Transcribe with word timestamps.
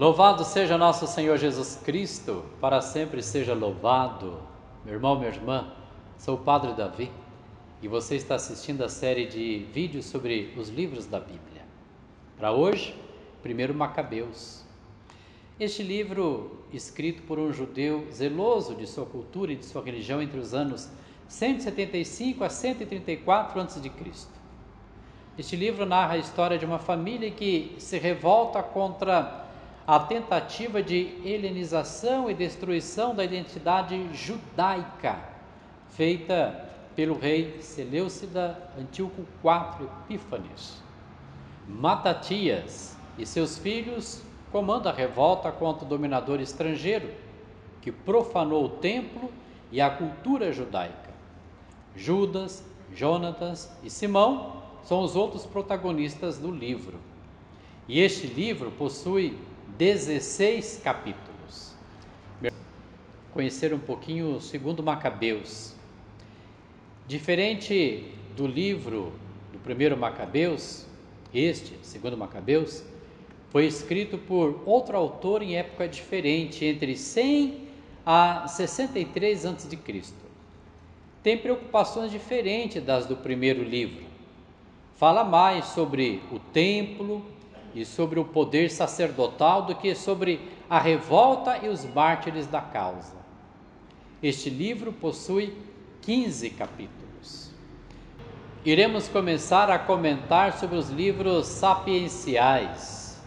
Louvado 0.00 0.46
seja 0.46 0.78
nosso 0.78 1.06
Senhor 1.06 1.36
Jesus 1.36 1.78
Cristo, 1.84 2.42
para 2.58 2.80
sempre 2.80 3.22
seja 3.22 3.52
louvado. 3.52 4.40
Meu 4.82 4.94
irmão, 4.94 5.18
minha 5.18 5.28
irmã, 5.28 5.74
sou 6.16 6.36
o 6.36 6.38
Padre 6.38 6.72
Davi 6.72 7.12
e 7.82 7.86
você 7.86 8.16
está 8.16 8.36
assistindo 8.36 8.82
a 8.82 8.88
série 8.88 9.26
de 9.26 9.58
vídeos 9.74 10.06
sobre 10.06 10.54
os 10.56 10.70
livros 10.70 11.04
da 11.04 11.20
Bíblia. 11.20 11.66
Para 12.38 12.50
hoje, 12.50 12.98
primeiro 13.42 13.74
Macabeus. 13.74 14.64
Este 15.60 15.82
livro, 15.82 16.64
escrito 16.72 17.22
por 17.24 17.38
um 17.38 17.52
judeu 17.52 18.06
zeloso 18.10 18.74
de 18.74 18.86
sua 18.86 19.04
cultura 19.04 19.52
e 19.52 19.56
de 19.56 19.66
sua 19.66 19.84
religião 19.84 20.22
entre 20.22 20.40
os 20.40 20.54
anos 20.54 20.88
175 21.28 22.42
a 22.42 22.48
134 22.48 23.60
a.C. 23.60 23.82
Este 25.36 25.56
livro 25.56 25.84
narra 25.84 26.14
a 26.14 26.18
história 26.18 26.56
de 26.56 26.64
uma 26.64 26.78
família 26.78 27.30
que 27.30 27.76
se 27.76 27.98
revolta 27.98 28.62
contra 28.62 29.49
a 29.86 29.98
tentativa 29.98 30.82
de 30.82 31.18
helenização 31.24 32.30
e 32.30 32.34
destruição 32.34 33.14
da 33.14 33.24
identidade 33.24 34.08
judaica 34.12 35.18
feita 35.90 36.68
pelo 36.94 37.18
rei 37.18 37.60
Seleucida 37.60 38.70
Antíoco 38.78 39.22
IV 39.42 39.88
Epífanes. 40.04 40.82
Matatias 41.66 42.96
e 43.18 43.24
seus 43.24 43.58
filhos 43.58 44.22
comandam 44.50 44.92
a 44.92 44.94
revolta 44.94 45.50
contra 45.52 45.84
o 45.84 45.88
dominador 45.88 46.40
estrangeiro 46.40 47.10
que 47.80 47.90
profanou 47.90 48.64
o 48.64 48.68
templo 48.68 49.30
e 49.72 49.80
a 49.80 49.88
cultura 49.88 50.52
judaica. 50.52 51.10
Judas, 51.96 52.64
Jonatas 52.94 53.70
e 53.82 53.90
Simão 53.90 54.62
são 54.82 55.02
os 55.02 55.16
outros 55.16 55.46
protagonistas 55.46 56.38
do 56.38 56.50
livro. 56.50 56.98
E 57.88 58.00
este 58.00 58.26
livro 58.26 58.70
possui 58.70 59.36
16 59.80 60.82
capítulos. 60.84 61.72
Conhecer 63.32 63.72
um 63.72 63.78
pouquinho 63.78 64.36
o 64.36 64.38
segundo 64.38 64.82
Macabeus. 64.82 65.74
Diferente 67.08 68.12
do 68.36 68.46
livro 68.46 69.10
do 69.50 69.58
primeiro 69.58 69.96
Macabeus, 69.96 70.84
este, 71.32 71.78
segundo 71.80 72.14
Macabeus, 72.14 72.84
foi 73.48 73.64
escrito 73.64 74.18
por 74.18 74.62
outro 74.66 74.98
autor 74.98 75.40
em 75.40 75.56
época 75.56 75.88
diferente, 75.88 76.62
entre 76.62 76.94
100 76.94 77.68
a 78.04 78.46
63 78.48 79.46
a.C. 79.46 79.78
Tem 81.22 81.38
preocupações 81.38 82.10
diferentes 82.10 82.84
das 82.84 83.06
do 83.06 83.16
primeiro 83.16 83.64
livro 83.64 84.10
fala 85.00 85.24
mais 85.24 85.64
sobre 85.64 86.20
o 86.30 86.38
templo 86.38 87.24
e 87.74 87.84
sobre 87.84 88.18
o 88.18 88.24
poder 88.24 88.70
sacerdotal 88.70 89.62
do 89.62 89.74
que 89.74 89.94
sobre 89.94 90.40
a 90.68 90.78
revolta 90.78 91.58
e 91.62 91.68
os 91.68 91.84
mártires 91.84 92.46
da 92.46 92.60
causa. 92.60 93.14
Este 94.22 94.50
livro 94.50 94.92
possui 94.92 95.56
15 96.02 96.50
capítulos. 96.50 97.50
Iremos 98.64 99.08
começar 99.08 99.70
a 99.70 99.78
comentar 99.78 100.58
sobre 100.58 100.76
os 100.76 100.90
livros 100.90 101.46
sapienciais. 101.46 103.18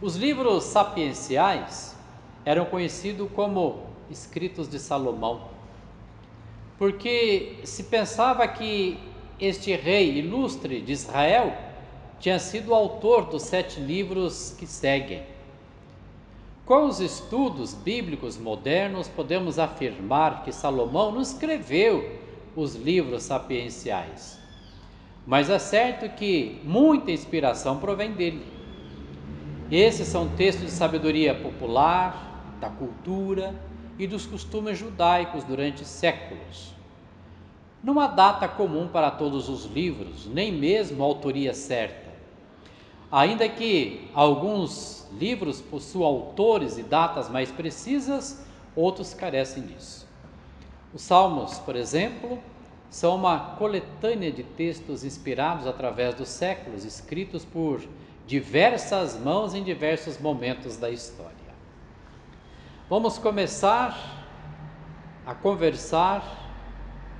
Os 0.00 0.16
livros 0.16 0.64
sapienciais 0.64 1.96
eram 2.44 2.64
conhecidos 2.64 3.28
como 3.34 3.86
escritos 4.10 4.68
de 4.68 4.78
Salomão, 4.78 5.48
porque 6.78 7.60
se 7.64 7.84
pensava 7.84 8.46
que 8.48 8.98
este 9.38 9.74
rei 9.76 10.18
ilustre 10.18 10.80
de 10.80 10.92
Israel 10.92 11.67
tinha 12.20 12.38
sido 12.38 12.74
autor 12.74 13.26
dos 13.26 13.42
sete 13.42 13.78
livros 13.78 14.54
que 14.58 14.66
seguem. 14.66 15.22
Com 16.66 16.86
os 16.86 17.00
estudos 17.00 17.72
bíblicos 17.72 18.36
modernos, 18.36 19.08
podemos 19.08 19.58
afirmar 19.58 20.42
que 20.42 20.52
Salomão 20.52 21.12
não 21.12 21.22
escreveu 21.22 22.18
os 22.54 22.74
livros 22.74 23.22
sapienciais, 23.22 24.38
mas 25.26 25.48
é 25.48 25.58
certo 25.58 26.08
que 26.16 26.60
muita 26.64 27.10
inspiração 27.10 27.78
provém 27.78 28.12
dele. 28.12 28.44
Esses 29.70 30.08
são 30.08 30.28
textos 30.28 30.66
de 30.66 30.72
sabedoria 30.72 31.34
popular, 31.34 32.56
da 32.60 32.68
cultura 32.68 33.54
e 33.98 34.06
dos 34.06 34.26
costumes 34.26 34.78
judaicos 34.78 35.44
durante 35.44 35.84
séculos. 35.84 36.72
Não 37.82 38.00
há 38.00 38.08
data 38.08 38.48
comum 38.48 38.88
para 38.88 39.10
todos 39.10 39.48
os 39.48 39.64
livros, 39.64 40.26
nem 40.26 40.50
mesmo 40.50 41.02
autoria 41.02 41.54
certa. 41.54 42.07
Ainda 43.10 43.48
que 43.48 44.10
alguns 44.12 45.06
livros 45.12 45.62
possuam 45.62 46.06
autores 46.06 46.76
e 46.76 46.82
datas 46.82 47.30
mais 47.30 47.50
precisas, 47.50 48.44
outros 48.76 49.14
carecem 49.14 49.62
disso. 49.62 50.06
Os 50.92 51.02
Salmos, 51.02 51.58
por 51.58 51.74
exemplo, 51.74 52.38
são 52.90 53.16
uma 53.16 53.56
coletânea 53.56 54.30
de 54.30 54.42
textos 54.42 55.04
inspirados 55.04 55.66
através 55.66 56.14
dos 56.14 56.28
séculos, 56.28 56.84
escritos 56.84 57.44
por 57.44 57.82
diversas 58.26 59.18
mãos 59.18 59.54
em 59.54 59.62
diversos 59.62 60.18
momentos 60.18 60.76
da 60.76 60.90
história. 60.90 61.32
Vamos 62.90 63.18
começar 63.18 64.26
a 65.26 65.34
conversar 65.34 66.22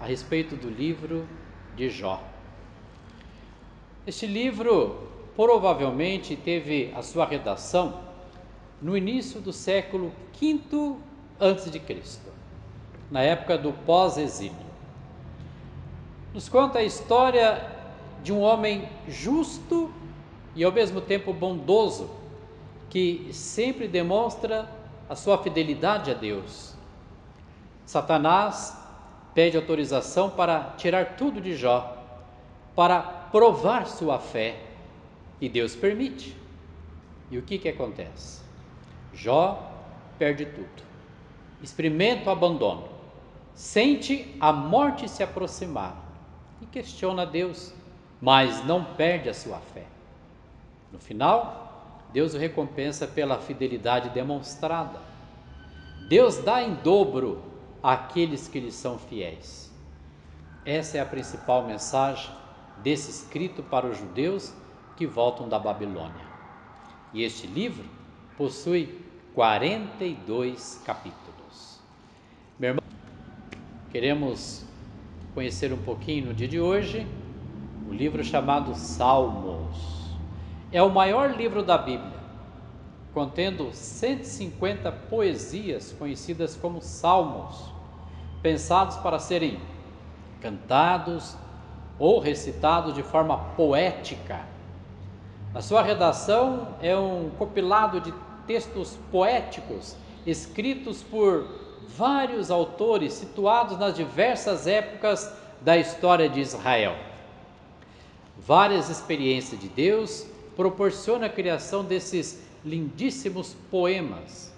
a 0.00 0.04
respeito 0.04 0.56
do 0.56 0.68
livro 0.68 1.26
de 1.76 1.88
Jó. 1.90 2.22
Este 4.06 4.26
livro 4.26 5.08
provavelmente 5.36 6.36
teve 6.36 6.92
a 6.96 7.02
sua 7.02 7.26
redação 7.26 8.00
no 8.80 8.96
início 8.96 9.40
do 9.40 9.52
século 9.52 10.12
V 10.40 10.60
a.C., 11.38 12.02
na 13.10 13.22
época 13.22 13.58
do 13.58 13.72
pós-exílio. 13.72 14.70
Nos 16.32 16.48
conta 16.48 16.78
a 16.78 16.82
história 16.82 17.66
de 18.22 18.32
um 18.32 18.40
homem 18.40 18.88
justo 19.08 19.92
e 20.54 20.62
ao 20.62 20.72
mesmo 20.72 21.00
tempo 21.00 21.32
bondoso, 21.32 22.10
que 22.88 23.28
sempre 23.32 23.88
demonstra 23.88 24.68
a 25.08 25.16
sua 25.16 25.38
fidelidade 25.38 26.10
a 26.10 26.14
Deus. 26.14 26.74
Satanás 27.84 28.76
pede 29.34 29.56
autorização 29.56 30.30
para 30.30 30.74
tirar 30.76 31.16
tudo 31.16 31.40
de 31.40 31.56
Jó, 31.56 31.96
para 32.74 33.00
provar 33.00 33.86
sua 33.86 34.18
fé, 34.18 34.69
e 35.40 35.48
Deus 35.48 35.74
permite. 35.74 36.36
E 37.30 37.38
o 37.38 37.42
que, 37.42 37.58
que 37.58 37.68
acontece? 37.68 38.42
Jó 39.14 39.72
perde 40.18 40.44
tudo, 40.44 40.82
experimenta 41.62 42.28
o 42.28 42.32
abandono, 42.32 42.88
sente 43.54 44.36
a 44.40 44.52
morte 44.52 45.08
se 45.08 45.22
aproximar 45.22 45.96
e 46.60 46.66
questiona 46.66 47.24
Deus, 47.24 47.72
mas 48.20 48.64
não 48.64 48.84
perde 48.84 49.28
a 49.28 49.34
sua 49.34 49.58
fé. 49.58 49.86
No 50.92 50.98
final, 50.98 52.04
Deus 52.12 52.34
o 52.34 52.38
recompensa 52.38 53.06
pela 53.06 53.38
fidelidade 53.38 54.10
demonstrada. 54.10 55.00
Deus 56.08 56.38
dá 56.38 56.62
em 56.62 56.74
dobro 56.74 57.42
àqueles 57.82 58.48
que 58.48 58.60
lhe 58.60 58.72
são 58.72 58.98
fiéis. 58.98 59.72
Essa 60.64 60.98
é 60.98 61.00
a 61.00 61.06
principal 61.06 61.64
mensagem 61.66 62.30
desse 62.82 63.10
escrito 63.10 63.62
para 63.62 63.86
os 63.86 63.96
judeus 63.96 64.52
que 65.00 65.06
voltam 65.06 65.48
da 65.48 65.58
Babilônia. 65.58 66.26
E 67.14 67.22
este 67.22 67.46
livro 67.46 67.86
possui 68.36 69.00
42 69.34 70.82
capítulos. 70.84 71.80
Meu 72.58 72.68
irmão, 72.68 72.84
queremos 73.90 74.62
conhecer 75.32 75.72
um 75.72 75.78
pouquinho 75.78 76.26
no 76.26 76.34
dia 76.34 76.46
de 76.46 76.60
hoje 76.60 77.06
o 77.88 77.94
livro 77.94 78.22
chamado 78.22 78.74
Salmos. 78.74 80.18
É 80.70 80.82
o 80.82 80.90
maior 80.90 81.34
livro 81.34 81.62
da 81.62 81.78
Bíblia 81.78 82.20
contendo 83.14 83.70
150 83.72 84.92
poesias 84.92 85.96
conhecidas 85.98 86.56
como 86.56 86.82
salmos, 86.82 87.72
pensados 88.42 88.98
para 88.98 89.18
serem 89.18 89.58
cantados 90.42 91.38
ou 91.98 92.20
recitados 92.20 92.92
de 92.92 93.02
forma 93.02 93.38
poética. 93.56 94.59
A 95.52 95.60
sua 95.60 95.82
redação 95.82 96.76
é 96.80 96.96
um 96.96 97.28
compilado 97.36 98.00
de 98.00 98.14
textos 98.46 98.96
poéticos 99.10 99.96
escritos 100.24 101.02
por 101.02 101.44
vários 101.88 102.52
autores 102.52 103.14
situados 103.14 103.76
nas 103.76 103.96
diversas 103.96 104.68
épocas 104.68 105.32
da 105.60 105.76
história 105.76 106.28
de 106.28 106.40
Israel. 106.40 106.94
Várias 108.38 108.88
experiências 108.88 109.60
de 109.60 109.68
Deus 109.68 110.24
proporcionam 110.54 111.26
a 111.26 111.30
criação 111.30 111.82
desses 111.84 112.40
lindíssimos 112.64 113.56
poemas: 113.72 114.54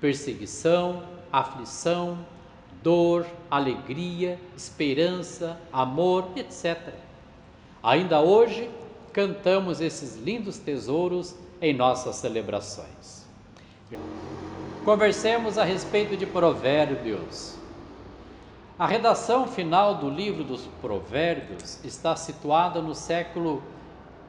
perseguição, 0.00 1.04
aflição, 1.32 2.18
dor, 2.82 3.24
alegria, 3.48 4.36
esperança, 4.56 5.56
amor, 5.72 6.26
etc. 6.34 6.92
Ainda 7.84 8.20
hoje 8.20 8.68
cantamos 9.16 9.80
esses 9.80 10.16
lindos 10.16 10.58
tesouros 10.58 11.34
em 11.58 11.72
nossas 11.72 12.16
celebrações. 12.16 13.24
Conversemos 14.84 15.56
a 15.56 15.64
respeito 15.64 16.18
de 16.18 16.26
Provérbios. 16.26 17.56
A 18.78 18.86
redação 18.86 19.48
final 19.48 19.94
do 19.94 20.10
livro 20.10 20.44
dos 20.44 20.66
Provérbios 20.82 21.82
está 21.82 22.14
situada 22.14 22.82
no 22.82 22.94
século 22.94 23.62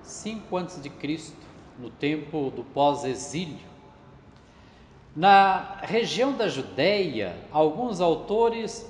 5 0.03 0.55
a.C., 0.55 1.33
no 1.77 1.89
tempo 1.89 2.49
do 2.49 2.63
pós-exílio. 2.63 3.67
Na 5.13 5.79
região 5.81 6.31
da 6.31 6.47
Judéia, 6.47 7.35
alguns 7.51 7.99
autores 7.99 8.89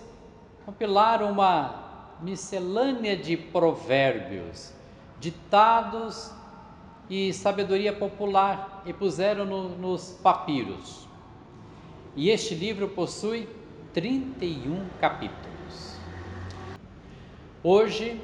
compilaram 0.64 1.32
uma 1.32 1.88
miscelânea 2.22 3.18
de 3.18 3.36
provérbios, 3.36 4.77
ditados 5.20 6.32
e 7.10 7.34
sabedoria 7.34 7.94
popular 7.94 8.84
e 8.86 8.94
puseram 8.94 9.46
no, 9.46 9.70
nos 9.70 10.12
papiros. 10.22 11.08
E 12.16 12.30
este 12.30 12.56
livro 12.56 12.90
possui 12.90 13.48
31 13.94 14.88
capítulos. 15.00 15.98
Hoje 17.64 18.20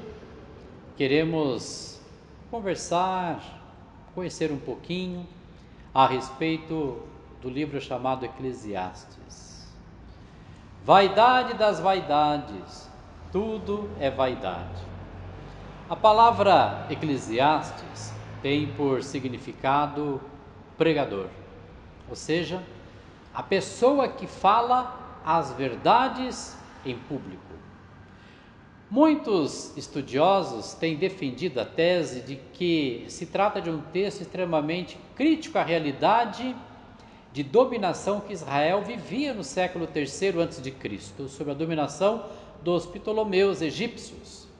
queremos 0.96 2.00
conversar, 2.50 3.40
conhecer 4.14 4.52
um 4.52 4.58
pouquinho 4.58 5.26
a 5.92 6.06
respeito 6.06 7.02
do 7.40 7.48
livro 7.48 7.80
chamado 7.80 8.24
Eclesiastes. 8.24 9.68
Vaidade 10.84 11.54
das 11.54 11.80
vaidades, 11.80 12.90
tudo 13.32 13.90
é 13.98 14.10
vaidade. 14.10 14.93
A 15.86 15.94
palavra 15.94 16.86
Eclesiastes 16.88 18.14
tem 18.40 18.68
por 18.68 19.02
significado 19.02 20.18
pregador, 20.78 21.26
ou 22.08 22.16
seja, 22.16 22.62
a 23.34 23.42
pessoa 23.42 24.08
que 24.08 24.26
fala 24.26 25.20
as 25.22 25.52
verdades 25.52 26.56
em 26.86 26.96
público. 26.96 27.42
Muitos 28.90 29.76
estudiosos 29.76 30.72
têm 30.72 30.96
defendido 30.96 31.60
a 31.60 31.66
tese 31.66 32.22
de 32.22 32.36
que 32.54 33.04
se 33.08 33.26
trata 33.26 33.60
de 33.60 33.68
um 33.68 33.82
texto 33.82 34.22
extremamente 34.22 34.98
crítico 35.14 35.58
à 35.58 35.62
realidade 35.62 36.56
de 37.30 37.42
dominação 37.42 38.20
que 38.20 38.32
Israel 38.32 38.80
vivia 38.80 39.34
no 39.34 39.44
século 39.44 39.86
III 39.94 40.44
a.C., 40.44 41.28
sob 41.28 41.50
a 41.50 41.54
dominação 41.54 42.24
dos 42.62 42.86
Ptolomeus 42.86 43.60
egípcios. 43.60 44.53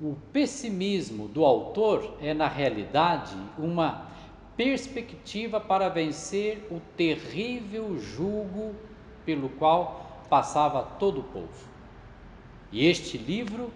O 0.00 0.16
pessimismo 0.32 1.26
do 1.26 1.44
autor 1.44 2.16
é, 2.20 2.32
na 2.32 2.46
realidade, 2.46 3.36
uma 3.58 4.06
perspectiva 4.56 5.60
para 5.60 5.88
vencer 5.88 6.66
o 6.70 6.80
terrível 6.96 7.98
jugo 7.98 8.74
pelo 9.24 9.48
qual 9.48 10.24
passava 10.30 10.82
todo 10.82 11.20
o 11.20 11.24
povo. 11.24 11.68
E 12.70 12.86
este 12.86 13.18
livro 13.18 13.72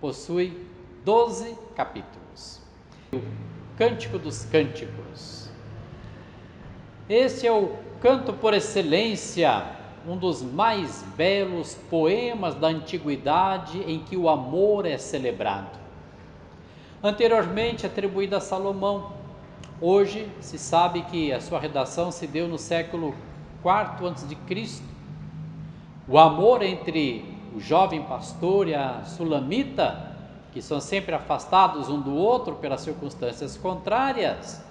possui 0.00 0.66
12 1.04 1.56
capítulos. 1.74 2.60
O 3.12 3.20
Cântico 3.76 4.18
dos 4.18 4.44
Cânticos. 4.44 5.48
Este 7.08 7.46
é 7.46 7.52
o 7.52 7.76
canto 8.00 8.32
por 8.32 8.54
excelência 8.54 9.83
um 10.06 10.16
dos 10.16 10.42
mais 10.42 11.02
belos 11.16 11.74
poemas 11.88 12.54
da 12.54 12.68
antiguidade 12.68 13.78
em 13.90 14.00
que 14.00 14.16
o 14.16 14.28
amor 14.28 14.86
é 14.86 14.98
celebrado. 14.98 15.78
Anteriormente 17.02 17.86
atribuído 17.86 18.36
a 18.36 18.40
Salomão, 18.40 19.12
hoje 19.80 20.28
se 20.40 20.58
sabe 20.58 21.02
que 21.02 21.32
a 21.32 21.40
sua 21.40 21.58
redação 21.58 22.10
se 22.10 22.26
deu 22.26 22.46
no 22.48 22.58
século 22.58 23.14
IV 23.64 24.08
a.C. 24.08 24.82
O 26.06 26.18
amor 26.18 26.62
entre 26.62 27.24
o 27.54 27.60
jovem 27.60 28.02
pastor 28.02 28.68
e 28.68 28.74
a 28.74 29.04
sulamita, 29.04 30.12
que 30.52 30.60
são 30.60 30.80
sempre 30.80 31.14
afastados 31.14 31.88
um 31.88 32.00
do 32.00 32.14
outro 32.14 32.56
pelas 32.56 32.82
circunstâncias 32.82 33.56
contrárias, 33.56 34.62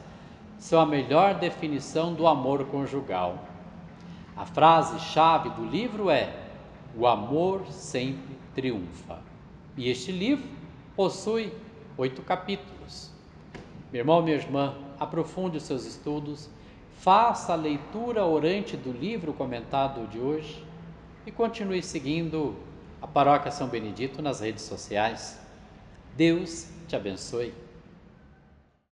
são 0.60 0.80
a 0.80 0.86
melhor 0.86 1.36
definição 1.36 2.14
do 2.14 2.28
amor 2.28 2.66
conjugal. 2.66 3.53
A 4.36 4.46
frase-chave 4.46 5.50
do 5.50 5.66
livro 5.66 6.10
é: 6.10 6.34
O 6.98 7.06
amor 7.08 7.66
sempre 7.68 8.38
triunfa. 8.54 9.20
E 9.78 9.90
este 9.90 10.12
livro 10.12 10.48
possui 10.96 11.54
oito 11.98 12.22
capítulos. 12.22 13.12
Meu 13.92 14.02
irmão, 14.02 14.22
minha 14.22 14.36
irmã, 14.36 14.76
aprofunde 15.00 15.58
os 15.58 15.64
seus 15.64 15.86
estudos, 15.86 16.50
faça 17.00 17.54
a 17.54 17.56
leitura 17.56 18.26
orante 18.26 18.76
do 18.76 18.92
livro 18.92 19.34
comentado 19.34 20.08
de 20.08 20.20
hoje 20.20 20.66
e 21.26 21.32
continue 21.32 21.84
seguindo 21.84 22.56
a 23.02 23.08
Paróquia 23.08 23.52
São 23.52 23.68
Benedito 23.68 24.22
nas 24.22 24.40
redes 24.40 24.64
sociais. 24.64 25.40
Deus 26.16 26.70
te 26.88 26.96
abençoe. 26.96 27.54